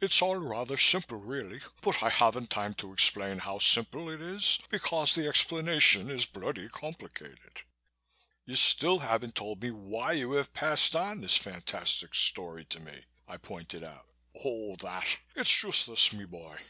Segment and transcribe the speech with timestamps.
[0.00, 4.58] It's all rather simple, really, but I haven't time to explain how simple it is
[4.70, 7.60] because the explanation is bloody complicated."
[8.46, 13.04] "You still haven't told me why you have passed on this fantastic story to me,"
[13.28, 14.06] I pointed out.
[14.42, 15.18] "Oh, that?
[15.34, 16.58] It's just this, my boy.